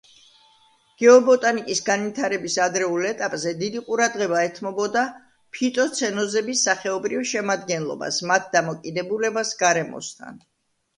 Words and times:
გეობოტანიკის 1.01 1.81
განვითარების 1.89 2.55
ადრეულ 2.67 3.05
ეტაპზე 3.11 3.53
დიდი 3.61 3.83
ყურადღება 3.91 4.41
ეთმობოდა 4.47 5.05
ფიტოცენოზების 5.59 6.67
სახეობრივ 6.71 7.25
შემადგენლობას, 7.37 8.21
მათ 8.33 8.53
დამოკიდებულებას 8.61 9.57
გარემოსთან. 9.65 10.47